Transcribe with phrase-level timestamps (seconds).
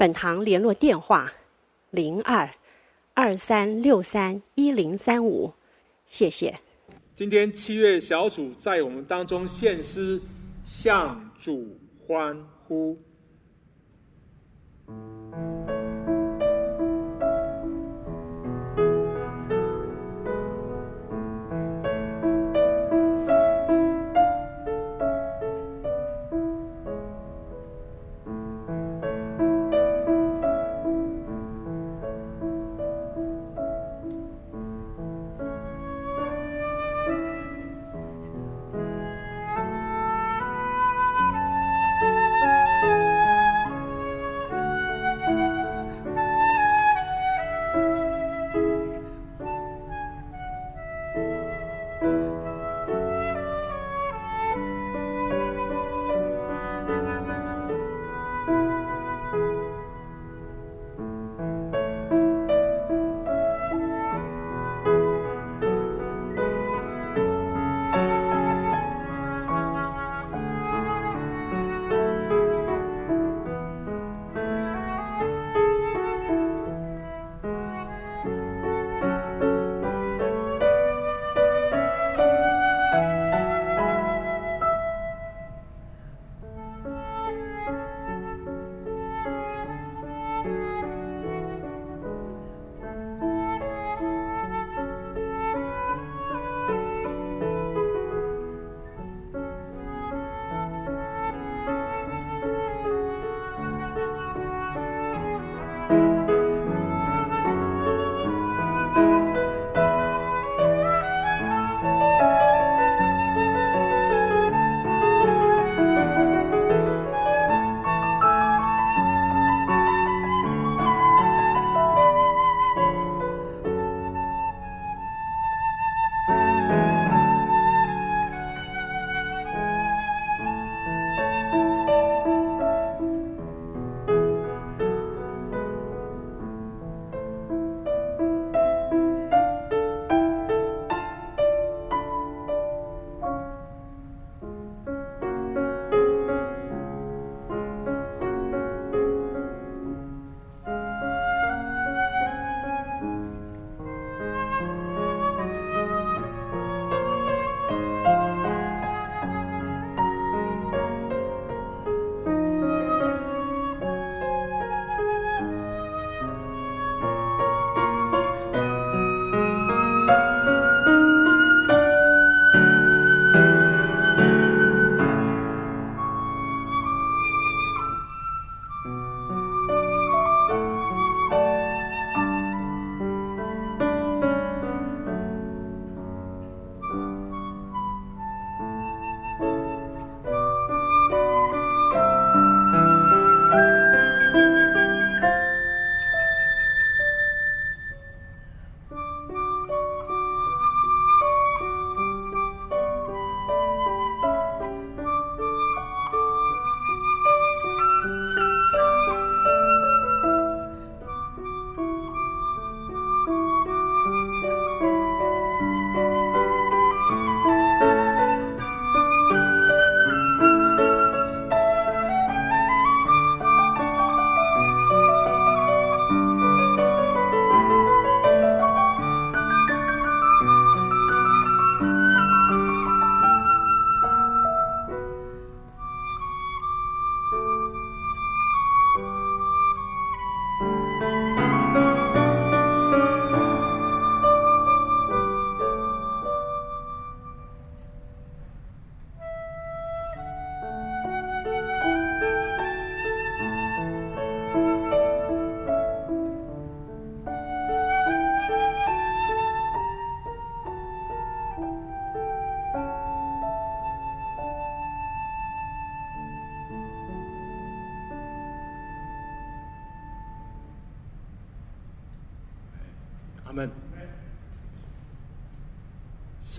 [0.00, 1.30] 本堂联络电话：
[1.90, 2.48] 零二
[3.12, 5.52] 二三六三一零三五，
[6.06, 6.58] 谢谢。
[7.14, 10.18] 今天七月小组在我们当中献诗，
[10.64, 12.34] 向主欢
[12.66, 12.98] 呼。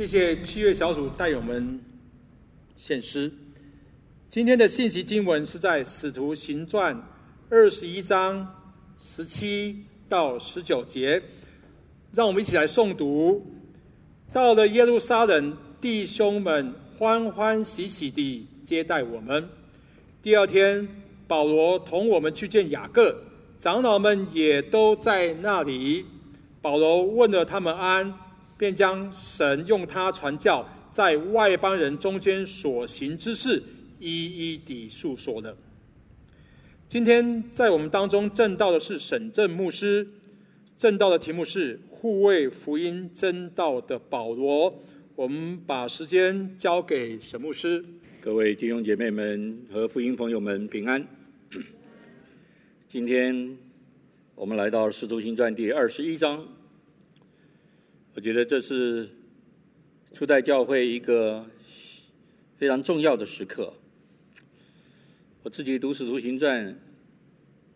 [0.01, 1.79] 谢谢七月小组带我们
[2.75, 3.31] 献诗。
[4.29, 6.95] 今天的信息经文是在《使徒行传》
[7.51, 8.51] 二十一章
[8.97, 11.21] 十七到十九节，
[12.11, 13.45] 让我们一起来诵读。
[14.33, 19.47] 到了耶路撒冷，弟兄们欢欢喜喜地接待我们。
[20.23, 20.87] 第二天，
[21.27, 23.15] 保罗同我们去见雅各，
[23.59, 26.03] 长老们也都在那里。
[26.59, 28.11] 保罗问了他们安，
[28.61, 33.59] 便将神用他传教在外邦人中间所行之事
[33.99, 35.57] 一一地述说了。
[36.87, 40.07] 今天在我们当中证道的是沈正牧师，
[40.77, 44.71] 证道的题目是护卫福音真道的保罗。
[45.15, 47.83] 我们把时间交给沈牧师。
[48.19, 51.03] 各位弟兄姐妹们和福音朋友们平安。
[52.87, 53.57] 今天
[54.35, 56.45] 我们来到《使徒行传》第二十一章，
[58.13, 59.09] 我觉得这是
[60.13, 61.45] 初代教会一个
[62.57, 63.73] 非常重要的时刻。
[65.43, 66.73] 我自己读《使徒行传》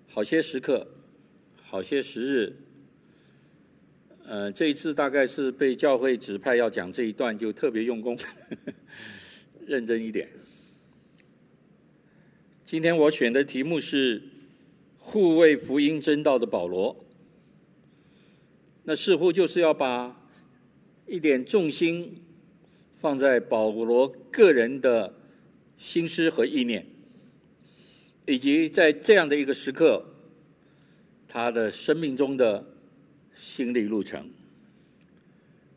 [0.09, 0.85] 好些时刻，
[1.63, 2.53] 好些时日。
[4.25, 8.17] 呃，这一次大概是被教会指派要讲这一段，就特别用功。
[9.65, 10.29] 认真一点。
[12.65, 14.21] 今天我选的题目是
[14.99, 17.05] 护卫福音真道的保罗。
[18.83, 20.15] 那似乎就是要把
[21.07, 22.22] 一点重心
[23.00, 25.13] 放在保罗个人的
[25.78, 26.86] 心思和意念，
[28.25, 30.06] 以及在这样的一个时刻，
[31.28, 32.66] 他的生命中的
[33.36, 34.30] 心历路程。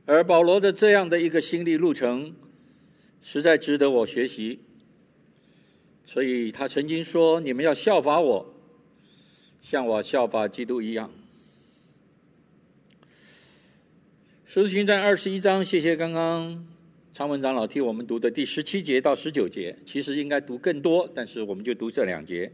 [0.07, 2.35] 而保罗的这样的一个心历路程。
[3.21, 4.61] 实在值得我学习，
[6.07, 8.55] 所以他曾经说：“你们要效法我，
[9.61, 11.11] 像我效法基督一样。”
[14.50, 16.67] 《十字军战》二十一章，谢谢刚刚
[17.12, 22.50] 常文长老替我们读的第十七节到十九节，其实应该读更多，但是我们就读这两节。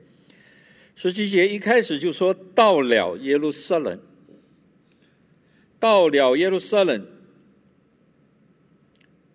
[0.96, 3.96] 十七节一开始就说：“到了耶路撒冷，
[5.78, 7.06] 到了耶路撒冷。”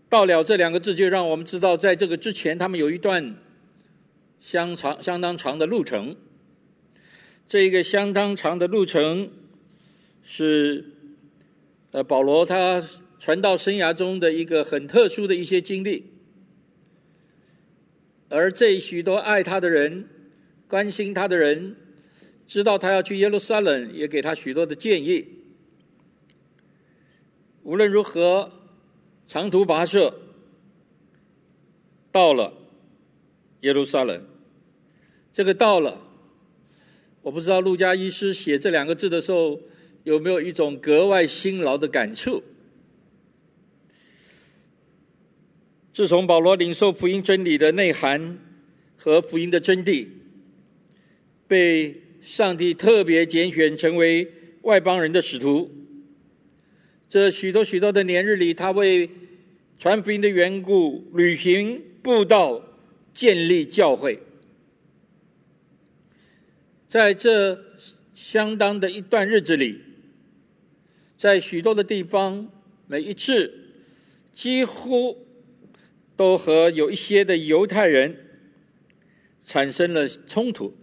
[0.09, 3.37] 到了这两个字，就让我们知道，在这个之前，他们有一段
[4.41, 6.13] 相长、相当长的路程。
[7.47, 9.31] 这一个相当长的路程，
[10.23, 10.98] 是
[11.91, 12.83] 呃保罗他
[13.19, 16.11] 传道生涯中的一个很特殊的一些经历。
[18.29, 20.07] 而这许多爱他的人、
[20.67, 21.75] 关心他的人，
[22.47, 25.27] 知道他要去耶路撒冷，也给他许多的建议。
[27.63, 28.51] 无论如何。
[29.31, 30.11] 长途跋涉，
[32.11, 32.51] 到了
[33.61, 34.25] 耶路撒冷。
[35.31, 36.01] 这个到了，
[37.21, 39.61] 我不知道路加医师写这两个字的时候，
[40.09, 42.43] 有没有一种格外辛劳的感触。
[45.93, 48.39] 自从保罗领受福音真理的内涵
[48.97, 50.07] 和福音的真谛，
[51.47, 54.27] 被上帝特别拣选成为
[54.63, 55.69] 外邦人的使徒。
[57.07, 59.07] 这许多许多的年日里，他为
[59.77, 62.59] 传福音的缘故，旅行布道，
[63.13, 64.17] 建立教会。
[66.87, 67.63] 在这
[68.15, 69.79] 相当的一段日子里，
[71.19, 72.49] 在许多的地方，
[72.87, 73.53] 每一次
[74.33, 75.27] 几乎
[76.15, 78.15] 都和有一些的犹太人
[79.43, 80.73] 产生了冲突，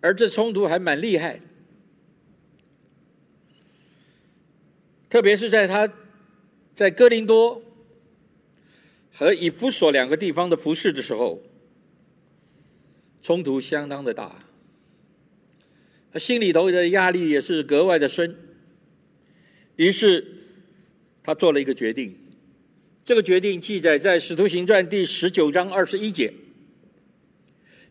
[0.00, 1.38] 而这冲突还蛮厉害。
[5.10, 5.92] 特别是在他
[6.74, 7.62] 在哥林多
[9.12, 11.42] 和以弗所两个地方的服事的时候，
[13.22, 14.46] 冲突相当的大，
[16.10, 18.38] 他心里头的压力也是格外的深。
[19.76, 20.24] 于是
[21.22, 22.14] 他做了一个决定，
[23.04, 26.28] 这个决定记载在《使徒行传》第十九章二十一节，《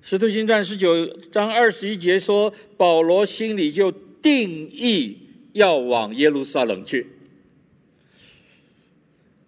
[0.02, 5.20] 使徒行传》十九章二十一节说，保罗心里就定义。
[5.54, 7.06] 要往耶路撒冷去，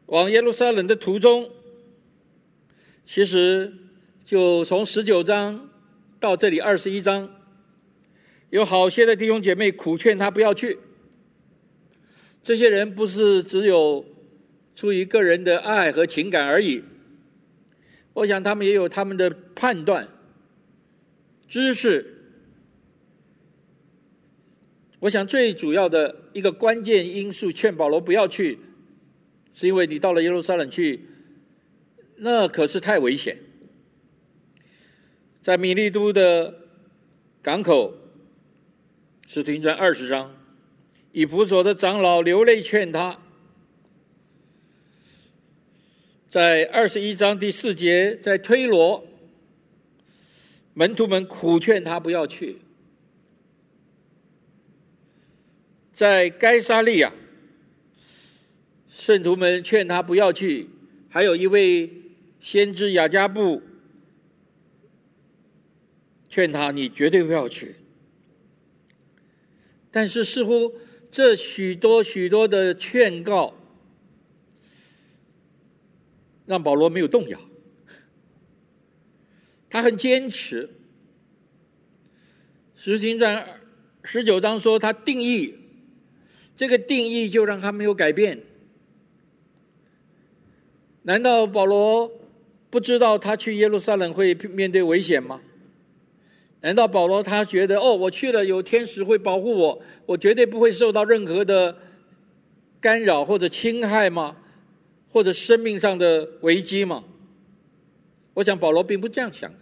[0.05, 1.49] 往耶路撒冷的途中，
[3.07, 3.73] 其实
[4.23, 5.67] 就从十九章
[6.19, 7.27] 到这里二十一章，
[8.51, 10.77] 有好些的弟兄姐妹苦劝他不要去。
[12.45, 14.05] 这些人不是只有
[14.75, 16.83] 出于个人的爱和情感而已，
[18.13, 20.07] 我想他们也有他们的判断、
[21.47, 22.05] 知识。
[24.99, 28.59] 我想最主要的一个关键因素，劝保罗不要去，
[29.55, 31.01] 是因为你到了耶路撒冷去，
[32.17, 33.39] 那可是太危险。
[35.41, 36.53] 在米利都的
[37.41, 37.95] 港口，
[39.25, 40.44] 使徒行传二十章，
[41.15, 43.17] 以弗所的长老流泪劝他。
[46.29, 49.01] 在二十一章第四节，在推罗，
[50.73, 52.57] 门徒们苦劝他不要去；
[55.93, 57.13] 在该撒利亚，
[58.89, 60.67] 圣徒们劝他不要去；
[61.07, 61.89] 还有一位
[62.41, 63.61] 先知雅加布
[66.27, 67.75] 劝他，你绝对不要去。
[69.89, 70.75] 但是似乎
[71.15, 73.53] 这许多许多的劝告，
[76.45, 77.39] 让保罗没有动摇，
[79.69, 80.69] 他很坚持。
[82.75, 83.61] 使徒行传
[84.03, 85.55] 十九章说他定义，
[86.57, 88.43] 这个定义就让他没有改变。
[91.03, 92.11] 难道保罗
[92.69, 95.39] 不知道他去耶路撒冷会面对危险吗？
[96.65, 101.77] 难道保罗他觉得哦，我去了有天使会保护我，我绝对不会受到任何的
[102.81, 104.37] 干扰或者侵害吗？
[105.11, 107.03] 或者生命上的危机吗？
[108.33, 109.53] 我想保罗并不这样想。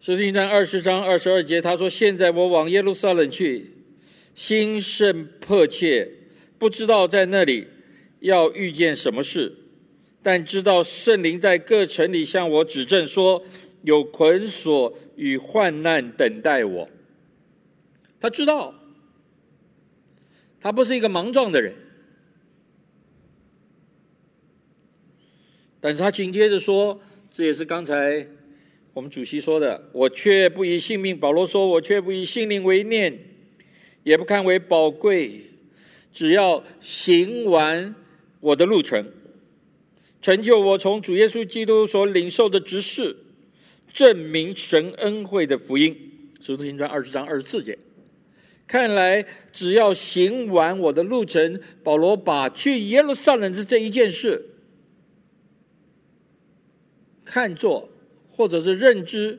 [0.00, 3.70] 使徒行传二十章二十二节，他说：“现在我往耶路撒冷去，
[4.34, 6.10] 心甚迫切，
[6.58, 7.68] 不知道在那里
[8.18, 9.54] 要遇见什么事，
[10.28, 13.42] 但知道圣灵在各城里向我指证说，
[13.80, 16.86] 有捆锁与患难等待我。”
[18.20, 18.74] 他知道。
[20.60, 21.72] 他不是一个莽撞的人，
[25.80, 28.26] 但是他紧接着说，这也是刚才
[28.92, 33.18] 我们主席说的，我却不以性命，保罗说，我却不以性命为念，
[34.02, 35.40] 也不看为宝贵，
[36.12, 37.94] 只要行完
[38.40, 39.10] 我的路程，
[40.20, 43.16] 成就我从主耶稣基督所领受的职事，
[43.92, 45.96] 证明神恩惠的福音。
[46.40, 47.78] 使徒行传二十章二十四节。
[48.66, 54.50] 看来，只要行完我的路程，保罗把去耶路撒冷的这一件事
[57.24, 57.88] 看作，
[58.30, 59.38] 或者是认知，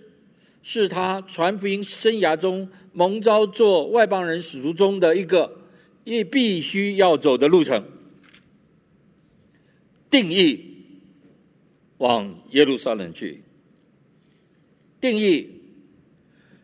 [0.63, 5.59] 是他传福音生涯中蒙召做外邦人使徒中的一个，
[6.03, 7.83] 也必须要走的路程。
[10.09, 10.68] 定义
[11.99, 13.43] 往耶路撒冷去，
[14.99, 15.61] 定义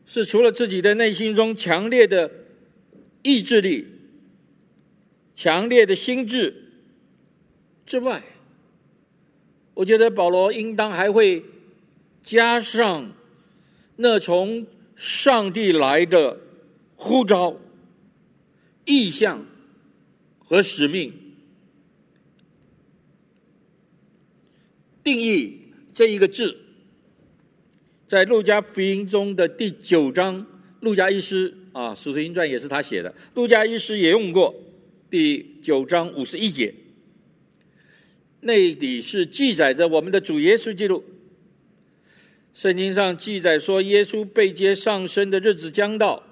[0.05, 2.31] 是除了自己的内心中强烈的。
[3.27, 3.87] 意志力、
[5.33, 6.53] 强烈的心智
[7.83, 8.21] 之外，
[9.73, 11.43] 我觉得保罗应当还会
[12.23, 13.11] 加上
[13.95, 16.39] 那从上帝来的
[16.95, 17.59] 呼召、
[18.85, 19.43] 意向
[20.37, 21.11] 和使命。
[25.05, 25.59] 定义
[25.93, 26.57] 这一个字，
[28.09, 30.45] 在路加福音中的第九章，
[30.81, 31.55] 路加医师。
[31.75, 34.55] 啊，《使徒行传》也是他写的，路加医师也用过
[35.09, 36.73] 第九章五十一节，
[38.39, 41.03] 那里是记载着我们的主耶稣基督。
[42.53, 46.23] 圣经上记载说，耶稣被接上升的日子将到，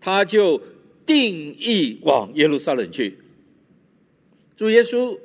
[0.00, 0.62] 他就
[1.04, 3.18] 定义往耶路撒冷去。
[4.56, 5.18] 主耶稣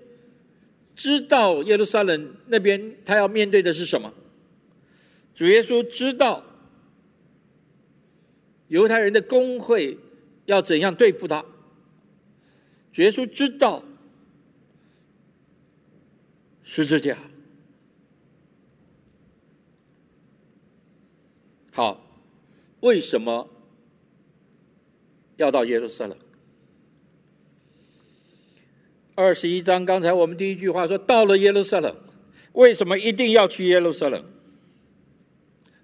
[1.00, 4.14] 知道耶路撒冷那边他要面对的是什么，
[5.34, 6.44] 主耶稣知道。
[8.68, 9.98] 犹太人的工会
[10.46, 11.44] 要怎样对付他？
[12.98, 13.82] 耶稣知道
[16.64, 17.18] 十字架。
[21.72, 22.06] 好，
[22.82, 23.50] 为什么
[25.38, 26.18] 要到耶路撒冷？
[29.20, 31.94] 二十一章，刚才我们第一句话说到了耶路撒冷，
[32.54, 34.24] 为什么一定要去耶路撒冷？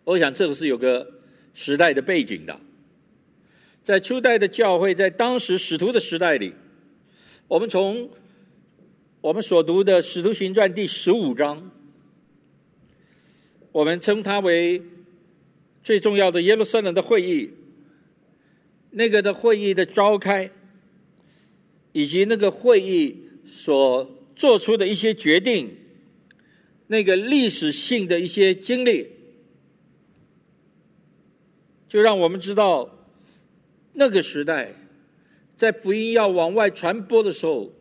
[0.06, 1.06] 我想这个是有个
[1.54, 2.58] 时代的背景的。
[3.84, 6.54] 在初代的教会，在当时使徒的时代里，
[7.50, 8.10] 我们从
[9.20, 11.70] 我们所读的《使徒行传》第十五章，
[13.74, 14.82] 我们称它为
[15.84, 17.52] 最重要的耶路撒冷的会议。
[18.92, 20.50] 那个的会议的召开，
[21.92, 23.24] 以及那个会议
[23.56, 25.76] 所做出的一些决定，
[26.88, 29.08] 那个历史性的一些经历，
[31.88, 32.92] 就让我们知道。
[33.98, 34.74] 那个时代，
[35.56, 37.72] 在福音要往外传播的时候，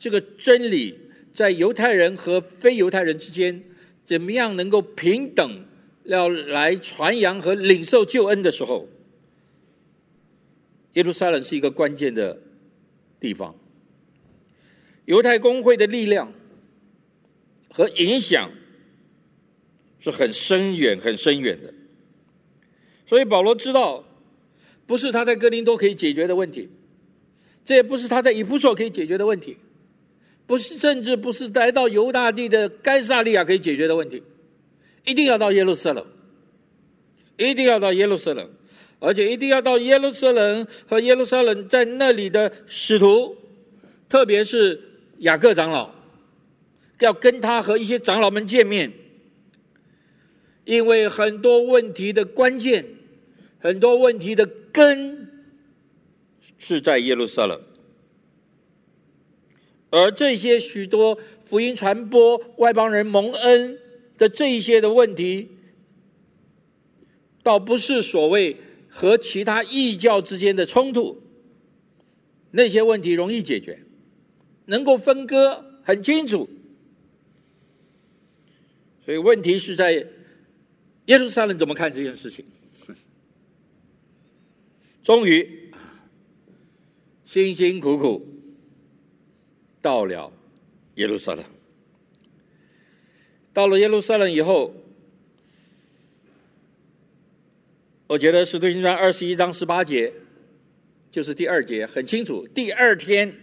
[0.00, 0.98] 这个真理
[1.32, 3.62] 在犹太人和非犹太人之间，
[4.04, 5.64] 怎么样能够平等
[6.02, 8.88] 要来传扬和领受救恩的时候，
[10.94, 12.36] 耶路撒冷是一个关键的
[13.20, 13.54] 地方。
[15.04, 16.32] 犹太公会的力量
[17.70, 18.50] 和影响
[19.98, 21.72] 是很深远、很深远的。
[23.06, 24.04] 所以保罗知道，
[24.86, 26.68] 不是他在哥林多可以解决的问题，
[27.64, 29.56] 这也不是他在以弗所可以解决的问题，
[30.46, 34.22] 不是，甚至不是来到犹大地的该撒利亚可以解决的问题，
[35.04, 36.06] 一定要到耶路撒冷，
[37.36, 38.48] 一定要到耶路撒冷，
[39.00, 43.36] 而且一定要到耶路撒冷和耶路撒冷在那里的使徒，
[44.08, 44.80] 特别是
[45.20, 45.94] 雅各长老，
[46.98, 48.92] 要跟他和一些长老们见面，
[50.64, 52.84] 因为很多问题的关键，
[53.58, 55.28] 很多问题的根
[56.56, 57.60] 是在耶路撒冷。
[59.90, 63.78] 而这些许多福音传播、外邦人蒙恩
[64.16, 65.48] 的这一些的问题，
[67.42, 68.56] 倒不是所谓
[68.88, 71.20] 和其他异教之间的冲突，
[72.52, 73.82] 那些问题容易解决，
[74.70, 76.48] 能够分割很清楚。
[79.04, 80.06] 所以问题是在
[81.06, 82.44] 耶路撒冷怎么看这件事情？
[85.02, 85.70] 终于
[87.24, 88.26] 辛辛苦苦。
[89.82, 90.30] 到了
[90.96, 91.42] 耶路撒冷，
[93.54, 94.74] 到了耶路撒冷以后，
[98.06, 100.12] 我觉得《使徒行传》二十一章十八节
[101.10, 102.46] 就是第二节，很清楚。
[102.48, 103.34] 第二天，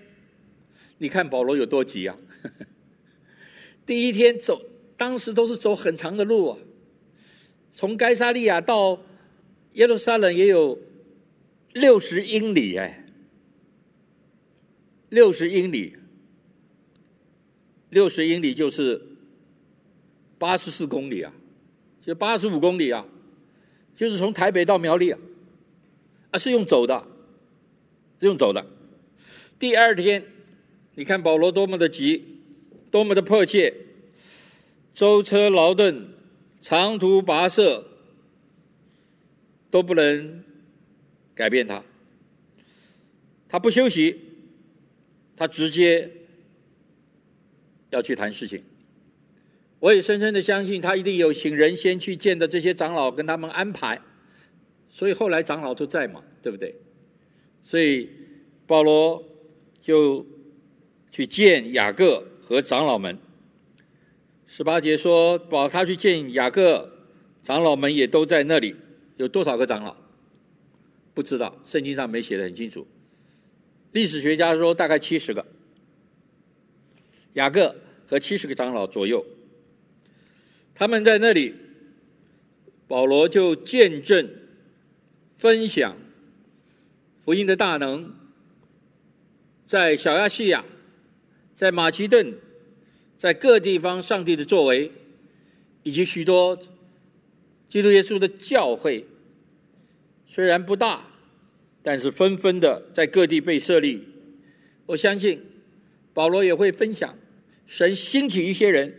[0.97, 2.17] 你看保罗有多急啊！
[3.85, 4.61] 第一天走，
[4.95, 6.57] 当时都是走很长的路啊，
[7.73, 9.01] 从该沙利亚到
[9.73, 10.79] 耶路撒冷也有
[11.73, 13.05] 六十英里哎，
[15.09, 15.95] 六十英里。
[17.89, 19.01] 六十英里就是
[20.37, 21.33] 八十四公里啊，
[22.05, 23.07] 就八十五公里啊，
[23.95, 25.19] 就是从台北到苗栗啊，
[26.31, 27.07] 啊是用走的，
[28.19, 28.65] 用走的。
[29.57, 30.21] 第二天，
[30.97, 32.41] 你看保罗多么的急，
[32.89, 33.71] 多么的迫切，
[34.95, 36.07] 舟车劳顿，
[36.59, 37.85] 长途跋涉，
[39.69, 40.43] 都不能
[41.35, 41.83] 改变他，
[43.47, 44.19] 他不休息，
[45.37, 46.11] 他直接。
[47.89, 48.61] 要去谈事情，
[49.79, 54.01] 我也深深的相信，他一定有请人先去见的这些长老，跟他们安排，
[54.89, 56.75] 所以后来长老都在嘛，对不对？
[57.63, 58.09] 所以
[58.67, 59.23] 保罗
[59.79, 60.25] 就
[61.11, 63.17] 去见雅各和长老们。
[64.47, 66.89] 十八节说，保他去见雅各，
[67.43, 68.75] 长老们也都在那里。
[69.17, 69.95] 有多少个长老？
[71.13, 72.87] 不知道，圣经上没写的很清楚。
[73.91, 75.45] 历史学家说大概七十个。
[77.33, 77.75] 雅各
[78.07, 79.25] 和七十个长老左右，
[80.73, 81.53] 他们在那里，
[82.87, 84.27] 保罗就见证、
[85.37, 85.95] 分享
[87.23, 88.13] 福音的大能，
[89.67, 90.63] 在小亚细亚、
[91.57, 92.35] 在马其顿、
[93.17, 94.91] 在各地方上帝的作为，
[95.81, 96.55] 以及许多
[97.67, 99.03] 基督耶稣的教会，
[100.27, 101.09] 虽然不大，
[101.81, 104.07] 但是纷纷的在各地被设立。
[104.85, 105.43] 我相信
[106.13, 107.17] 保罗也会分享。
[107.65, 108.93] 神兴起一些人，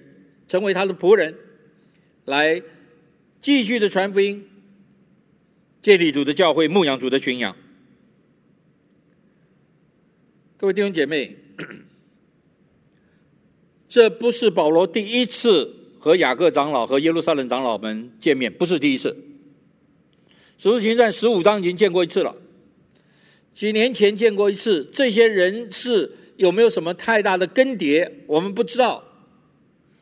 [0.48, 1.36] 成为他的仆人，
[2.24, 2.60] 来
[3.40, 4.44] 继续的传福音，
[5.80, 7.56] 建立主的教会，牧养主的群羊。
[10.56, 11.36] 各位弟兄姐妹，
[13.88, 19.16] 这不是保罗第一次和雅各长老和耶路撒冷长老们见面，不是第一次。
[20.58, 22.34] 使徒行传十五章已经见过一次了，
[23.54, 24.88] 几年前见过一次。
[24.92, 26.12] 这些人是。
[26.38, 28.08] 有没有什么太大的更迭？
[28.28, 29.02] 我们不知道。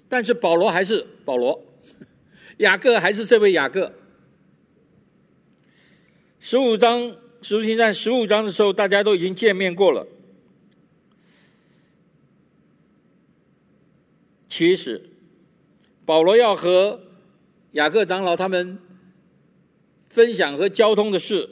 [0.06, 1.64] 但是保罗还是保罗，
[2.58, 3.90] 雅各还是这位雅各。
[6.38, 10.06] 十五章，使徒行传十五章的时候，大家都已经见面过了。
[14.56, 15.02] 其实，
[16.06, 16.98] 保罗要和
[17.72, 18.78] 雅各长老他们
[20.08, 21.46] 分享和交通的事，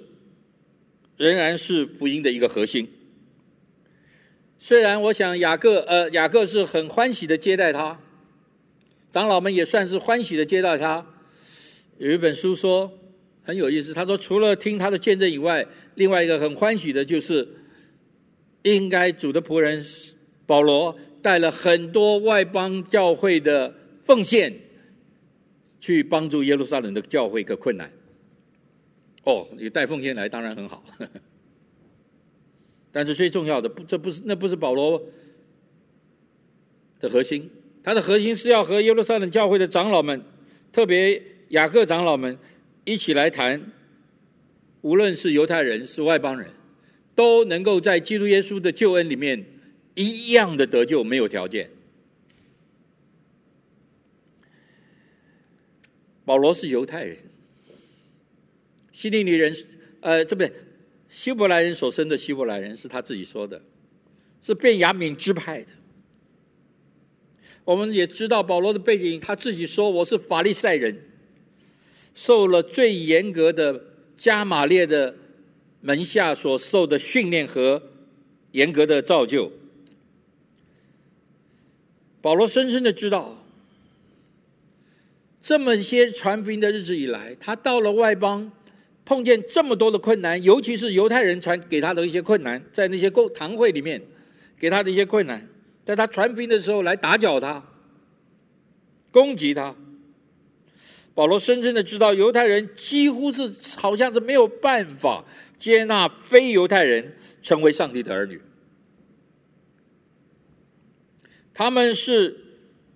[1.18, 2.88] 仍然是福音的一个核心。
[4.58, 8.00] 虽然我想雅各，呃，雅各是很欢喜的接待他，
[9.12, 11.06] 长老们也算是欢喜的接待他。
[11.98, 12.90] 有一本书说
[13.42, 17.46] 很有意思，他说除了听他的见证以外，另外一个很欢喜的就是，
[18.62, 19.84] 应该主的仆人
[20.46, 24.52] 保罗带了很多外邦教会的奉献，
[25.80, 27.90] 去帮助耶路撒冷的教会一个困难。
[29.22, 30.84] 哦，你带奉献来当然很好。
[32.92, 35.02] 但是最重要的不，这不是那不是保罗
[37.00, 37.50] 的核心，
[37.82, 40.22] 他的核心是要和耶路撒冷教会的长老们，
[40.70, 42.38] 特别雅各长老们
[42.84, 43.72] 一起来谈，
[44.82, 46.50] 无论是犹太人是外邦人，
[47.14, 49.42] 都能够在基督耶稣的救恩里面
[49.94, 51.70] 一样的得救，没有条件。
[56.24, 57.18] 保罗是犹太人，
[58.92, 59.54] 希利尼人，
[60.00, 60.50] 呃，这不对，
[61.10, 63.60] 希伯来人所生的希伯来人是他自己说的，
[64.42, 65.68] 是被雅敏支派的。
[67.64, 70.98] 我们也知道保罗的背景，他自己说我是法利赛人，
[72.14, 73.84] 受了最严格的
[74.16, 75.14] 加玛列的
[75.82, 77.82] 门下所受的训练和
[78.52, 79.52] 严格的造就。
[82.24, 83.36] 保罗深深的知道，
[85.42, 88.50] 这么些传福音的日子以来，他到了外邦，
[89.04, 94.00] 碰见这么多的困难，尤其是犹太人传给他的一些困难，在那些公堂会里面
[94.58, 95.46] 给他的一些困难。
[95.84, 97.62] 在他传福音的时候来打搅他、
[99.10, 99.76] 攻击他，
[101.14, 105.22] 保罗深深的知道，犹太人几乎是好像是没有办法
[105.58, 108.40] 接纳非犹太人成为上帝的儿女。
[111.54, 112.36] 他们是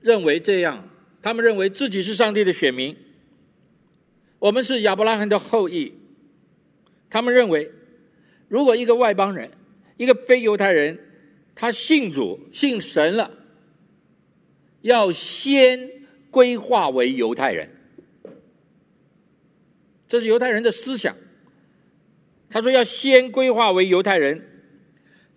[0.01, 0.89] 认为这样，
[1.23, 2.97] 他们认为自己是上帝的选民，
[4.41, 5.95] 我们是亚伯拉罕的后裔。
[7.09, 7.71] 他们认为，
[8.49, 9.51] 如果一个外邦人，
[9.97, 10.99] 一个非犹太人，
[11.55, 13.31] 他信主、信神了，
[14.83, 15.91] 要先
[16.31, 17.71] 归化为犹太人，
[20.07, 21.17] 这是犹太人的思想。
[22.51, 24.43] 他说要先归化为犹太人，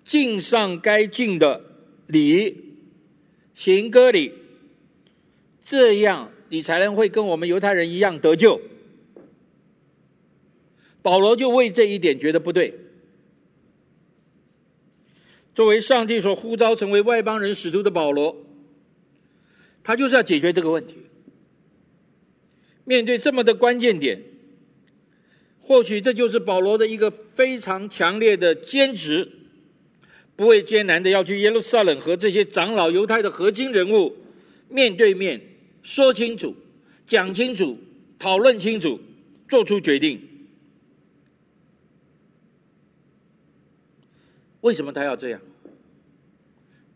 [0.03, 1.61] 尽上该尽的
[2.07, 2.70] 礼，
[3.61, 4.33] 行割礼，
[5.63, 8.59] 这样你才能会跟我们犹太人一样得救。
[11.03, 12.73] 保罗就为这一点觉得不对。
[15.53, 18.35] 作为上帝所呼召成为外邦人使徒的保罗，
[19.83, 20.95] 他就是要解决这个问题。
[22.83, 24.23] 面对这么的关键点，
[25.61, 29.31] 或许这就是保罗的一个非常强烈的坚持，
[30.35, 34.15] 不畏艰难的要去耶路撒冷和这些长老、犹太的核心人物
[34.69, 35.39] 面对面
[35.83, 36.55] 说清楚、
[37.05, 37.77] 讲清楚、
[38.17, 38.99] 讨论清楚、
[39.47, 40.19] 做出决定。
[44.61, 45.41] 为什么他要这样？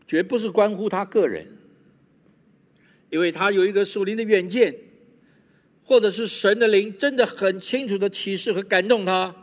[0.08, 1.46] 绝不是关乎他个人，
[3.10, 4.72] 因为他有一个属灵的远见，
[5.84, 9.34] 或者是神的灵真的很清楚的启示和感动他。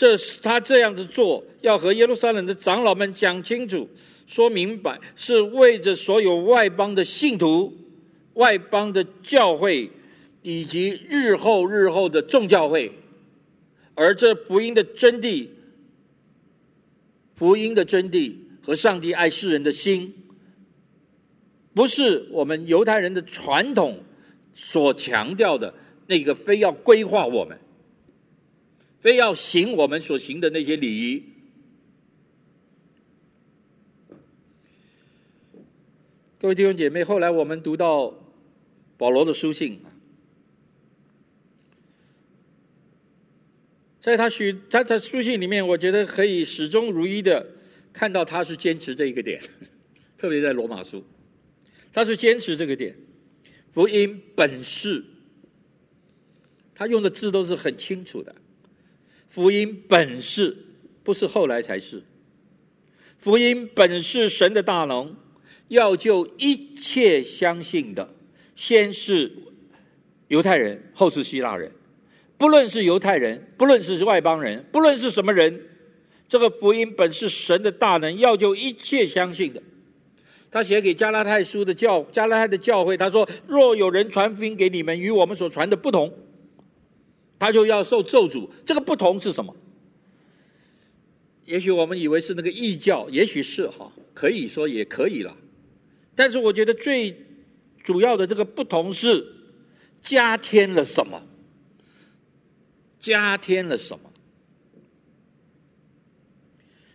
[0.00, 3.86] 这是他这样子做，要和耶路撒冷的长老们讲清楚、
[4.26, 7.70] 说明白，是为着所有外邦的信徒、
[8.32, 9.90] 外邦的教会
[10.40, 12.90] 以及日后日后的众教会，
[13.94, 15.48] 而这福音的真谛。
[17.34, 20.14] 福音的真谛和上帝爱世人的心，
[21.74, 24.02] 不是我们犹太人的传统
[24.54, 25.74] 所强调的
[26.06, 27.58] 那个，非要规划我们，
[29.00, 31.24] 非要行我们所行的那些礼仪。
[36.38, 38.14] 各位弟兄姐妹，后来我们读到
[38.96, 39.80] 保罗的书信。
[44.00, 47.46] 在他许他的书信里面，我觉得可以始终如一的
[47.92, 49.42] 看到他是坚持这一个点，
[50.16, 51.04] 特别在罗马书，
[51.92, 52.94] 他是坚持这个点。
[53.70, 55.04] 福音本是，
[56.74, 58.34] 他用的字都是很清楚的。
[59.30, 60.56] 福音本是，
[61.04, 62.02] 不是后来才是。
[63.16, 65.14] 福音本是神的大能，
[65.68, 68.12] 要救一切相信的，
[68.56, 69.30] 先是
[70.26, 71.70] 犹太人，后是希腊人。
[72.36, 75.60] 不论是犹太人，不论是外邦人，不论是什么人，
[76.28, 79.62] 这个福音本是神的大能，要救一切相信的。
[80.50, 86.12] 他写给加拉太书的教加拉太的教会，他说：“若有人传福音给你们，与我们所传的不同，
[87.40, 89.56] 他就要受咒诅。”这个不同是什么？
[91.46, 95.36] 也许我们以为是那个异教，也许是哈，可以说也可以了。
[96.14, 97.16] 但是我觉得最
[97.82, 99.26] 主要的这个不同是
[100.00, 101.20] 加添了什么？
[103.00, 104.12] 加添了什么？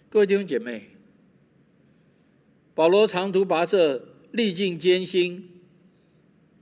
[0.09, 0.89] 各位弟兄姐妹，
[2.73, 5.49] 保罗长途跋涉，历尽艰辛，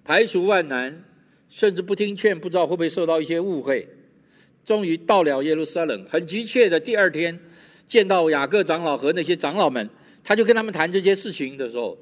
[0.04, 1.04] 排除万难，
[1.56, 3.88] 甚至不听劝，不知道会不会受到一些误会。
[4.66, 7.39] 终于到了耶路撒冷，很急切的第二天
[7.88, 9.88] 见到雅各长老和那些长老们，
[10.24, 11.96] 他就跟他们谈这些事情的时候，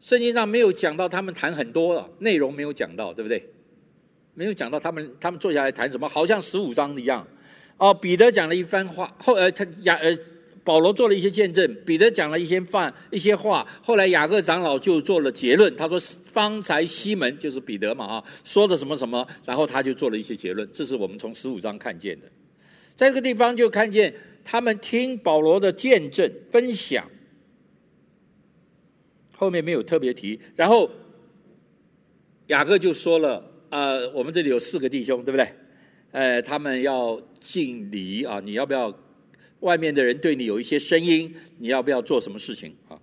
[0.00, 3.48] 圣经上没有讲到他们谈很多了，内容没有讲到，对不对？
[4.34, 7.24] 没有讲到他们，他们坐下来谈什么，好像十五章一样。
[7.76, 10.10] 哦，彼得讲了一番话，后呃，他雅呃，
[10.64, 13.66] 保罗做了一些见证，彼得讲了一些话，一些话。
[13.82, 15.98] 后来雅各长老就做了结论，他说
[16.32, 22.26] ：“方才西门就是彼得嘛啊，说的什么什么。”然后他就做了一些结论，这是我们从十五章看见的。
[22.94, 27.04] 在这个地方就看见他们听保罗的见证分享，
[29.36, 30.40] 后面没有特别提。
[30.54, 30.90] 然后
[32.48, 33.50] 雅各就说了。
[33.72, 35.48] 呃，我们这里有四个弟兄，对不对？
[36.10, 38.94] 呃，他们要敬礼啊，你要不要？
[39.62, 42.98] 外面的人对你有一些声音，你要不要做什么事情啊？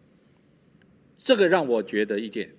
[1.23, 2.53] 这个让我觉得一点，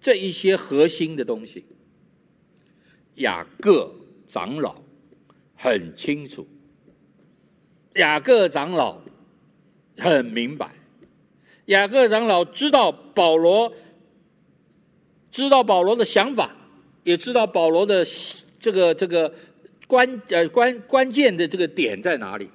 [0.00, 1.64] 这一些核心的东西，
[3.14, 3.90] 雅各
[4.26, 4.82] 长老
[5.56, 6.46] 很清楚，
[7.94, 9.00] 雅各长老
[9.96, 10.74] 很明白，
[11.66, 13.72] 雅各长老知道保罗，
[15.30, 16.54] 知道保罗的想法，
[17.04, 18.06] 也知道保罗的
[18.60, 19.32] 这个这个。
[19.88, 22.48] 关呃关关键的这个点在哪里？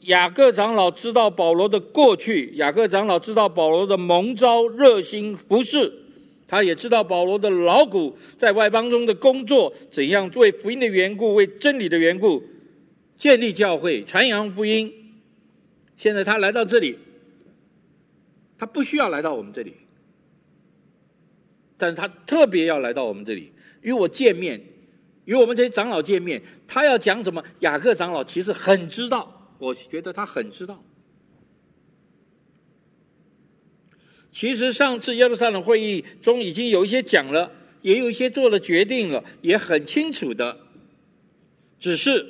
[0.00, 5.92] 雅各长老知道保罗的过去，雅各长老知道保罗的蒙召热心服侍，
[6.48, 12.42] 他也知道保罗的劳苦在外邦中的工作，怎样为福音的缘故，为真理的缘故
[13.18, 14.90] 建立教会，传扬福音。
[15.98, 16.98] 现在他来到这里，
[18.56, 19.74] 他不需要来到我们这里，
[21.76, 24.58] 但是他特别要来到我们这里与我见面。
[25.26, 27.44] 与我们这些长老见面，他要讲什么？
[27.60, 30.82] 雅各长老其实很知道，我觉得他很知道。
[34.32, 37.52] 其实上次耶路撒冷会议中已经有一些讲了，
[37.82, 40.56] 也有一些做了决定了，也很清楚的。
[41.78, 42.26] 只是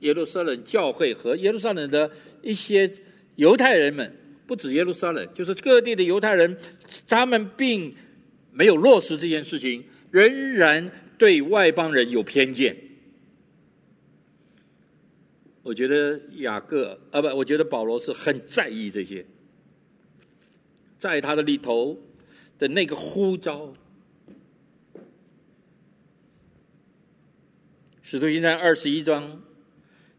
[0.00, 2.10] 耶路撒冷教会和耶路撒冷的
[2.42, 2.90] 一些
[3.36, 4.16] 犹太人们，
[4.46, 6.56] 不止耶路撒冷，就是各地的犹太人，
[7.08, 7.94] 他们并
[8.52, 10.90] 没有落实这件事情，仍然。
[11.20, 12.74] 对外邦人有偏见，
[15.62, 19.26] 我觉得雅各啊不，我觉得保罗是很在意这些，
[20.98, 21.98] 在他的里头
[22.58, 23.66] 的那个呼召，
[28.00, 29.42] 《使徒行传》二十一章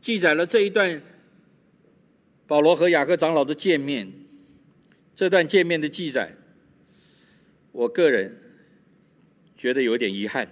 [0.01, 1.01] 记载了这一段
[2.45, 4.07] 保罗和雅各长老的见面，
[5.15, 6.37] 这段见面的记载，
[7.71, 8.37] 我个人
[9.57, 10.47] 觉得有点遗憾。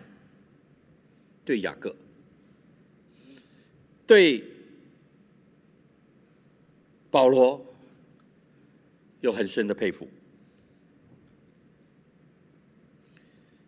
[1.50, 1.96] 对雅各，
[4.06, 4.44] 对
[7.10, 7.66] 保罗
[9.22, 10.08] 有很深的佩服，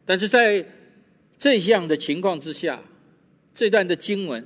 [0.05, 0.63] 但是在
[1.39, 2.83] 这样的情况之下，
[3.55, 4.45] 这段的经文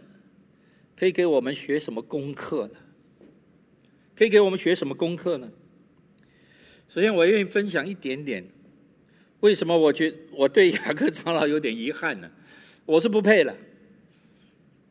[0.95, 2.75] 可以给我们学什么功课呢？
[4.15, 5.51] 可以给我们学什么功课呢？
[6.87, 8.47] 首先，我愿意分享一点点，
[9.41, 12.31] 为什么我觉我对雅各长老有点遗憾呢？
[12.85, 13.55] 我是不配了。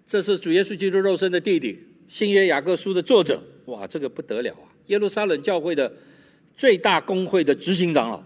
[0.07, 1.79] 这是主耶稣基督肉身的弟弟，
[2.09, 3.43] 新约雅各书的作者。
[3.67, 4.69] 哇，这个不得了啊！
[4.89, 5.91] 耶路撒冷教会的
[6.57, 8.23] 最大公会的执行长老。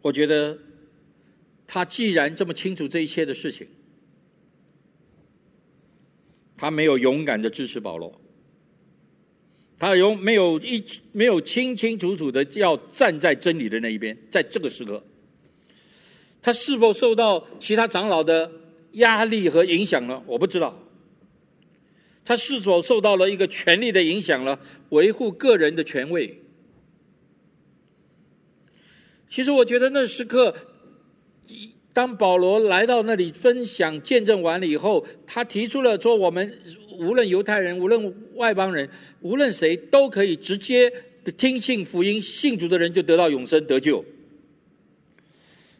[0.00, 0.56] 我觉得
[1.66, 3.66] 他既然这么清楚这一切的事情，
[6.56, 8.20] 他没有勇敢的支持保罗，
[9.76, 15.02] 他有没有一没有清清楚楚的要站在真理的那一边，在这个时刻。
[16.46, 18.48] 他是否受到其他长老的
[18.92, 20.22] 压力和影响呢？
[20.28, 20.80] 我不知道。
[22.24, 24.56] 他是否受到了一个权力的影响了？
[24.90, 26.40] 维护个人的权位。
[29.28, 30.54] 其实我觉得那时刻，
[31.92, 36.60] 当保罗来到那里分享见证完了以后，他提出了说：我们
[36.96, 38.88] 无论犹太人，无论外邦人，
[39.20, 40.92] 无论谁都可以直接
[41.36, 44.04] 听信福音，信主的人就得到永生得救。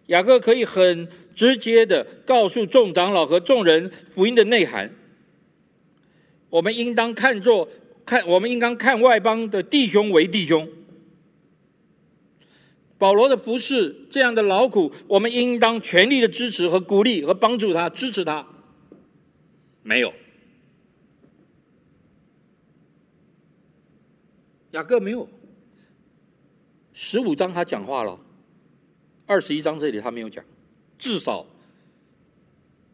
[0.06, 4.92] 雅各可以很直接的告诉众长老和众人福音的内涵。
[6.48, 7.68] 我们应当看作
[8.04, 10.68] 看，我们应当看外邦的弟兄为弟兄。
[12.98, 18.46] 保罗的服侍这样的劳苦，我们应当全力的支持和鼓励和帮助他，支持他。
[19.82, 20.14] 没有，
[24.70, 25.28] 雅各没有。
[26.92, 28.18] 十五章他讲话了。
[29.26, 30.44] 二十一章这里他没有讲，
[30.98, 31.46] 至少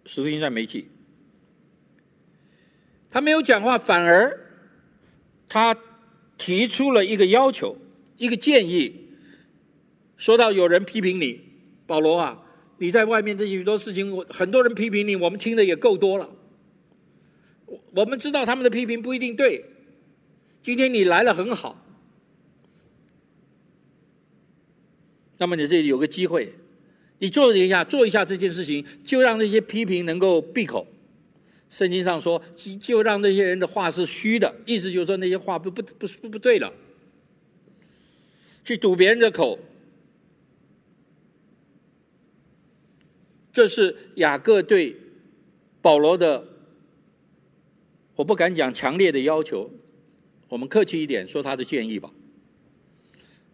[0.07, 0.89] 使徒行传没记。
[3.11, 4.41] 他没有讲话，反而
[5.47, 5.77] 他
[6.39, 7.77] 提出了一个要求，
[8.17, 9.11] 一个建议。
[10.17, 11.41] 说到有人批评你，
[11.87, 12.43] 保罗啊，
[12.79, 16.31] 你在外面这许多事情，我很多人批评你，我们听的也够多了。
[17.95, 19.65] 我们知道他们的批评不一定对。
[20.63, 21.85] 今天你来了很好。
[25.39, 26.53] 那么你这里有个机会，
[27.19, 30.87] 你做一下，做一下这件事情，就让那些批评能够闭口。
[31.71, 32.41] 圣经上说，
[32.81, 36.73] 就让那些人的话是虚的，意思就是说那些话不不不不不对了，
[38.65, 39.59] 去堵别人的口。
[43.53, 44.97] 这是雅各对
[45.81, 46.47] 保罗的，
[48.17, 49.71] 我不敢讲强烈的要求，
[50.49, 52.13] 我们客气一点说他的建议吧。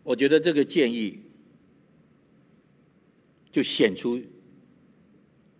[0.02, 1.20] 我觉得这个建议。
[3.58, 4.22] 就显出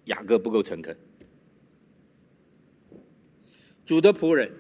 [0.05, 0.97] 雅各不够诚恳。
[3.85, 4.53] 主的仆人，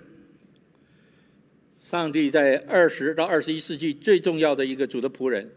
[1.80, 5.52] 上帝在二十到二十一世纪最重要的一个主的仆人，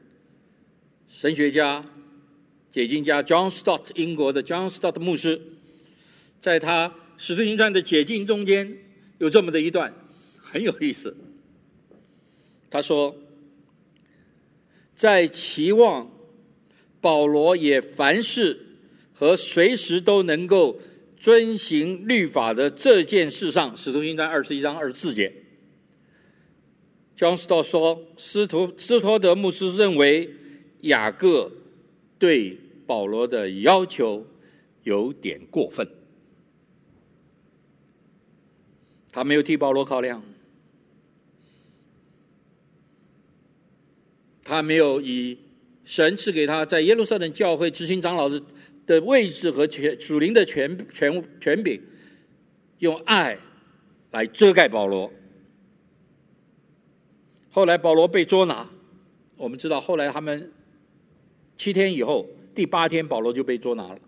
[1.10, 1.84] 神学家、
[2.72, 5.42] 解经家 John Stott，英国的 John Stott 牧师，
[6.40, 8.78] 在他《使徒行传》的解经中间
[9.18, 9.92] 有这么的一段，
[10.38, 11.18] 很有意思。
[12.70, 13.16] 他说，
[14.96, 16.12] 在期望
[17.02, 18.66] 保罗也凡事
[19.14, 20.80] 和随时都能够。
[21.24, 25.32] 遵行律法的这件事上，《使徒行传》二十一章二十四节
[27.16, 30.34] ，John s t o l 说，斯图斯托德牧师认为
[30.80, 31.52] 雅各
[32.18, 34.26] 对保罗的要求
[34.82, 35.88] 有点过分，
[39.12, 40.24] 他没有替保罗考量，
[44.44, 45.38] 他没有以
[45.84, 48.42] 神赐给他在耶路撒冷教会执行长老的。
[48.88, 51.80] 的位置和权属灵的权权权柄，
[52.80, 53.38] 用爱
[54.10, 55.14] 来遮盖保罗。
[57.52, 58.68] 后来保罗被捉拿，
[59.38, 60.52] 我们知道后来他们
[61.60, 64.00] 七天以后，第八天保罗就被捉拿了，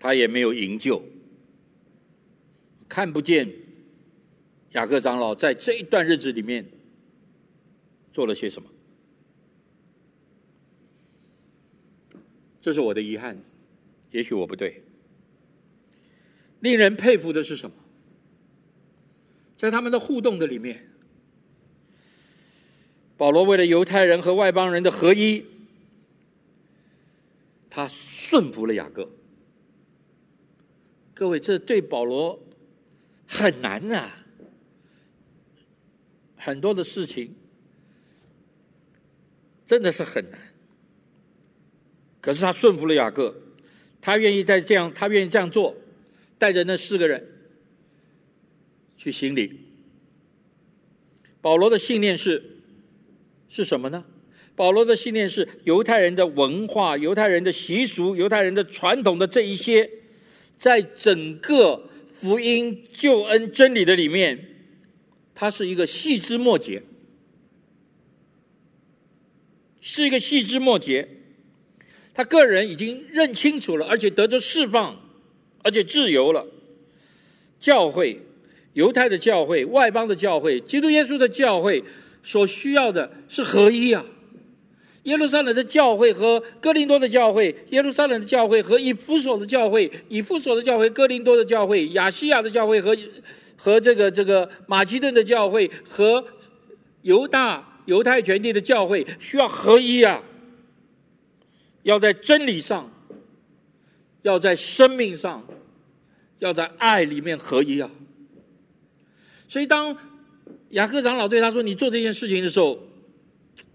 [0.00, 1.04] 他也没有营救，
[2.88, 3.48] 看不见
[4.72, 6.64] 雅各长老在这一段日子里面
[8.14, 8.70] 做了些什么。
[12.62, 13.38] 这是我的遗憾，
[14.10, 14.82] 也许我不对。
[16.60, 17.76] 令人佩服的是什么？
[19.58, 20.88] 在他们的互动的里面，
[23.16, 25.44] 保罗为了犹太人和外邦人的合一，
[27.68, 29.10] 他顺服了雅各。
[31.12, 32.42] 各位，这对保罗
[33.26, 34.24] 很难啊！
[36.36, 37.34] 很多的事情
[39.66, 40.38] 真的是很难。
[42.20, 43.34] 可是他顺服了雅各，
[44.00, 45.76] 他愿意在这样，他愿意这样做，
[46.38, 47.26] 带着那四个人
[48.96, 49.60] 去行礼。
[51.40, 52.42] 保罗的信念是
[53.48, 54.04] 是什么呢？
[54.56, 59.90] 保罗的信念是犹太人的文化、犹太人的习俗、犹太人的传统的这一些，
[60.56, 64.48] 在整个福音救恩真理的里面，
[65.34, 66.82] 它是一个细枝末节，
[69.86, 71.06] 是一个细枝末节。
[72.14, 74.98] 他个人已经认清楚了，而且得着释放，
[75.62, 76.46] 而且自由了。
[77.60, 78.18] 教会、
[78.72, 81.84] 犹太的教会、外邦的教会、基督耶稣的教会
[82.22, 84.06] 所需要的是合一啊！
[85.02, 92.96] 耶路撒冷的教会和哥林多的教会，耶路撒冷的教会和以弗所的教会，以弗所的教会、哥林多的教会、亚细亚的教会和
[93.54, 96.24] 和这个这个马其顿的教会和
[97.02, 100.22] 犹大犹太全地的教会需要合一啊！
[101.82, 102.90] 要在真理上，
[104.22, 105.46] 要在生命上，
[106.38, 107.90] 要在爱里面合一啊！
[109.48, 109.96] 所以当
[110.70, 112.78] 雅各长老对他说：“你做这件事情的时候，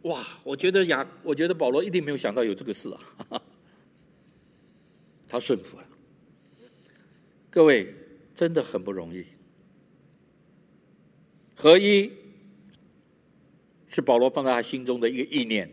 [0.01, 0.25] 哇！
[0.43, 2.99] 我觉得雅，我觉得保罗一定没有想到有这个事啊！
[3.17, 3.41] 哈哈，
[5.27, 5.85] 他顺服了。
[7.51, 7.93] 各位
[8.35, 9.25] 真的很不容易，
[11.55, 12.11] 合一
[13.89, 15.69] 是保罗放在他心中的一个意念。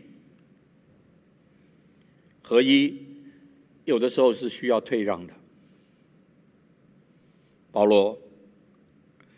[2.42, 2.96] 合一，
[3.84, 5.34] 有的时候是需要退让的。
[7.72, 8.18] 保罗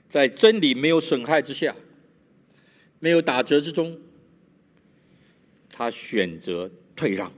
[0.09, 1.75] 在真理没有损害之下，
[3.01, 3.99] 没有打折之中，
[5.71, 7.33] 他选择退让。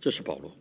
[0.00, 0.56] 这是保罗。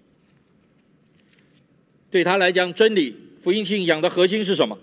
[2.12, 4.78] 对他来讲，真理、福音信仰的核心是什么？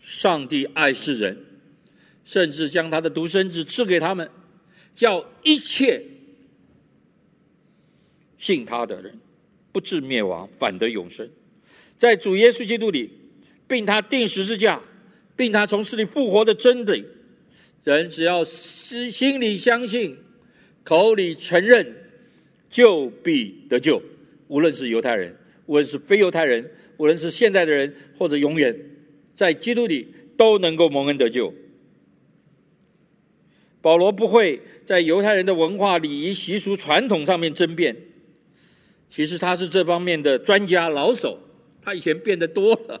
[0.00, 1.45] 上帝爱世人，
[2.26, 4.28] 甚至将他的独生子赐给他们，
[4.94, 6.02] 叫一切。
[8.36, 9.18] 信他的人，
[9.72, 11.26] 不至灭亡，反得永生。
[11.98, 13.10] 在主耶稣基督里，
[13.66, 14.82] 并他钉十字架，
[15.34, 17.04] 并他从死里复活的真理，
[17.82, 20.18] 人只要心心里相信，
[20.84, 21.96] 口里承认，
[22.68, 24.02] 就必得救。
[24.48, 25.34] 无论是犹太人，
[25.64, 28.78] 无论是非犹太人，无论是现在的人或者永远，
[29.34, 31.52] 在基督里都能够蒙恩得救。
[33.86, 37.96] 保罗不会在犹太人的文化、礼仪、习俗、传统上面争辩。
[39.08, 41.38] 其实他是这方面的专家老手，
[41.80, 43.00] 他以前变得多了。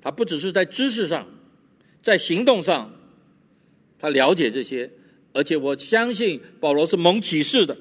[0.00, 1.26] 他不只是在知识上，
[2.00, 2.94] 在行动上，
[3.98, 4.88] 他了解这些，
[5.32, 7.76] 而且我相信保罗是蒙启示的，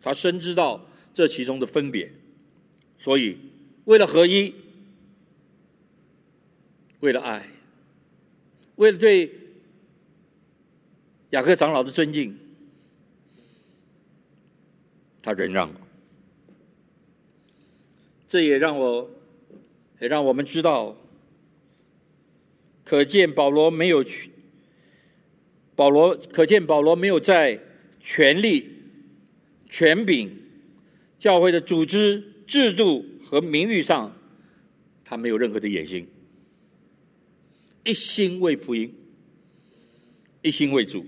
[0.00, 2.12] 他深知道这其中的分别。
[3.00, 3.36] 所以，
[3.86, 4.54] 为了合一，
[7.00, 7.44] 为了爱，
[8.76, 9.28] 为了对
[11.34, 12.38] 雅各长老的尊敬，
[15.20, 15.68] 他忍让。
[18.28, 19.10] 这也让我，
[20.00, 20.96] 也让我们知道，
[22.84, 24.30] 可见保罗没有去，
[25.74, 27.58] 保罗可见保罗没有在
[28.00, 28.70] 权力、
[29.68, 30.30] 权柄、
[31.18, 34.16] 教会的组织、制度和名誉上，
[35.04, 36.06] 他没有任何的野心，
[37.82, 38.94] 一心为福音，
[40.42, 41.04] 一心为主。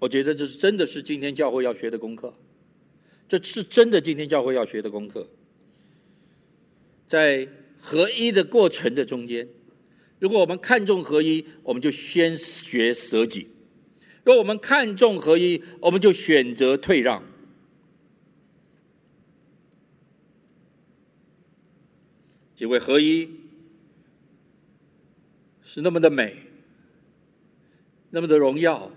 [0.00, 2.34] 我觉得这是真的是今天教会要学的功课，
[3.28, 5.28] 这是真的今天教会要学的功课。
[7.06, 7.46] 在
[7.78, 9.46] 合一的过程的中间，
[10.18, 13.46] 如果我们看重合一，我们就先学舍己；
[14.24, 17.22] 如果我们看重合一，我们就选择退让。
[22.56, 23.28] 因为合一
[25.62, 26.36] 是那么的美，
[28.10, 28.90] 那么的荣耀，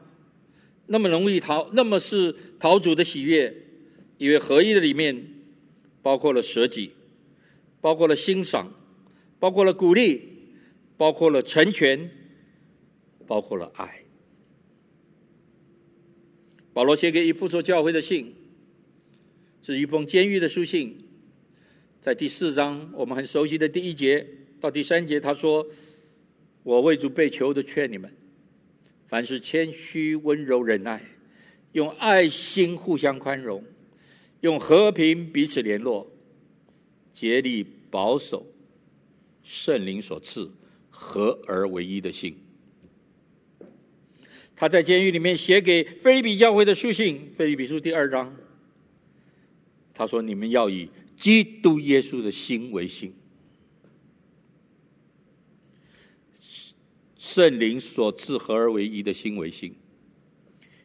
[0.88, 3.56] 那么容易讨，那么是讨主的喜悦。
[4.18, 5.26] 因为合一的里面
[6.02, 6.92] 包括了舍己。
[7.82, 8.72] 包括了欣赏，
[9.40, 10.22] 包括了鼓励，
[10.96, 12.10] 包括了成全，
[13.28, 14.06] 包括了爱。
[16.72, 18.34] 保罗写给以弗所教会的信，
[19.62, 20.98] 是一封监狱的书信。
[22.02, 24.26] 在第四章，我们很熟悉的第一节
[24.62, 25.68] 到第三节，他说
[26.64, 28.10] ：“我为主被囚的劝你们，
[29.14, 30.99] 凡是谦虚、温柔、忍耐，
[31.74, 33.64] 用爱心互相宽容，
[34.41, 36.11] 用和平彼此联络。”
[37.14, 38.43] 竭力保守
[39.43, 40.51] 圣灵所赐
[40.89, 42.36] 合而为一的心。
[44.55, 48.36] 他在监狱里面写给腓利比教会的书信，腓利比书第二章，
[49.93, 53.14] 他说：“你们要以基督耶稣的心为心，
[57.34, 59.74] 圣灵所赐合而为一的心为心，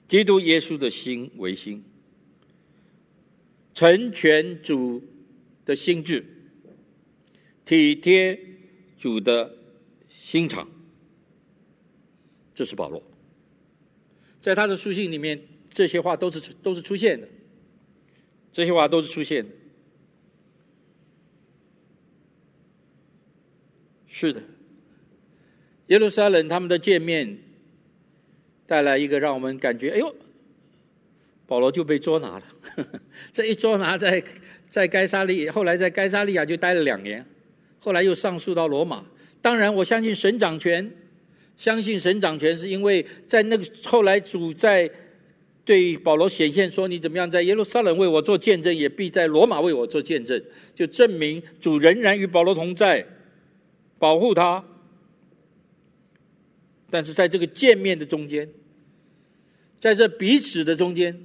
[0.08, 1.84] 基督耶稣的心为心，
[3.74, 5.02] 成全主。”
[5.68, 6.24] 的心志，
[7.66, 8.40] 体贴
[8.98, 9.54] 主的
[10.08, 10.66] 心肠，
[12.54, 13.02] 这是保罗，
[14.40, 15.38] 在他的书信里面，
[15.68, 17.28] 这些话都是都是出现的，
[18.50, 19.54] 这些话都是出现的。
[24.06, 24.42] 是的，
[25.88, 27.36] 耶路撒冷他们的见面，
[28.66, 30.14] 带来一个让我们感觉，哎呦，
[31.46, 32.42] 保罗就被捉拿了，
[33.32, 34.24] 这一捉拿在。
[34.70, 37.24] 在该撒利，后来在该撒利亚就待了两年，
[37.80, 39.02] 后来又上诉到罗马。
[39.40, 40.92] 当然，我相信神掌权，
[41.56, 44.90] 相信神掌权，是因为在那个后来主在
[45.64, 50.38] 对保罗显现说：“你怎么样，在耶路撒冷为我做见证，也必在罗马为我做见证。”
[50.76, 53.06] 就证明主仍然与保罗同在，
[53.98, 54.62] 保护他。
[56.90, 58.48] 但是在这个见面的中间，
[59.80, 61.18] 在这彼此的中间，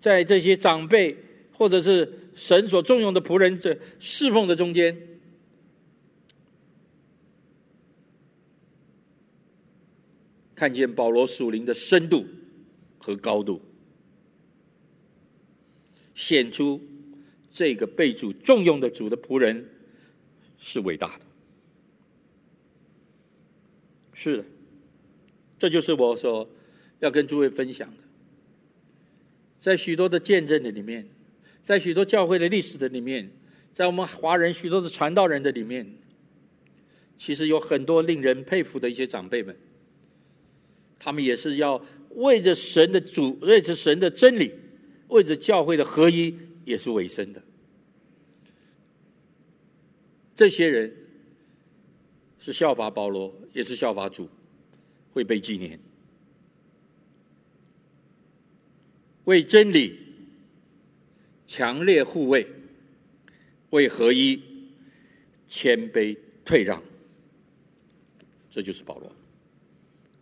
[0.00, 1.16] 在这些长辈
[1.52, 2.20] 或者是。
[2.36, 5.00] 神所重用的仆人这侍奉的中间，
[10.56, 12.26] 看见保罗属灵的深度
[12.98, 13.62] 和高度，
[16.16, 16.80] 显出
[17.52, 19.68] 这个被主重用的主的仆人
[20.58, 21.24] 是伟大的。
[24.14, 24.44] 是的，
[25.58, 26.48] 这就是我所
[27.00, 28.02] 要跟诸位分享的，
[29.60, 31.06] 在许多的见证的里面。
[31.66, 33.30] 在许多教会的历史的里面，
[33.72, 35.90] 在我们华人许多的传道人的里面，
[37.16, 39.56] 其实有很多令人佩服的一些长辈们，
[40.98, 44.52] 他们也是要为着神的主，为着神的真理，
[45.08, 46.36] 为着教会的合一，
[46.66, 47.42] 也是委身的。
[50.36, 50.94] 这些人
[52.44, 54.28] 是效法保罗，也是效法主，
[55.14, 55.80] 会被纪念，
[59.24, 59.98] 为真理。
[61.46, 62.46] 强烈护卫，
[63.70, 64.42] 为合一，
[65.48, 66.14] 谦卑
[66.44, 66.82] 退让，
[68.50, 69.10] 这就是保罗。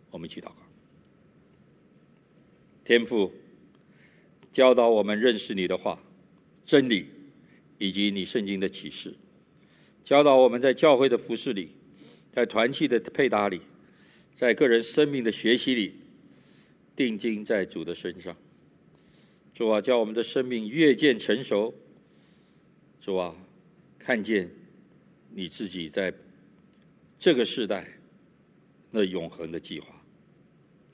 [0.09, 0.55] 我们一起祷告。
[2.85, 3.33] 天父，
[4.51, 5.99] 教导我们认识你的话、
[6.65, 7.07] 真理，
[7.79, 9.13] 以及你圣经的启示。
[10.05, 11.71] 教导我们在教会的服饰里，
[12.33, 13.61] 在团契的配搭里，
[14.35, 15.93] 在个人生命的学习里，
[16.95, 18.35] 定睛在主的身上。
[19.53, 21.71] 主啊，叫我们的生命越渐成熟。
[22.99, 23.35] 主啊，
[23.99, 24.49] 看见
[25.31, 26.11] 你自己在
[27.19, 27.87] 这个时代
[28.89, 30.03] 那永恒的计划。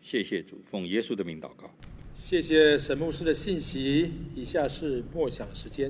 [0.02, 1.74] 谢谢主，奉耶稣的名祷告。
[2.14, 4.12] 谢谢沈牧师的信息。
[4.36, 5.90] 以下是默想时间。